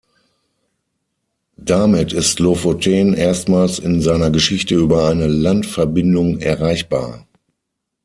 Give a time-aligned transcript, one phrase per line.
[1.57, 7.27] Damit ist Lofoten erstmals in seiner Geschichte über eine Landverbindung erreichbar.